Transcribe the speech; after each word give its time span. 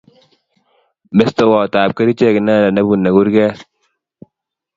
Mestowot 1.15 1.73
ab 1.81 1.91
kechirek 1.95 2.37
inendet 2.39 2.73
ne 2.73 2.81
bunei 2.87 3.13
kurget. 3.15 3.57